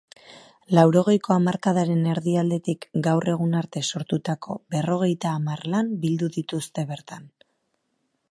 [0.75, 7.29] Laurogeiko hamarkadaren erdialdetik gaur egun arte sortutako berrogeita hamar lan bildu dituzte bertan.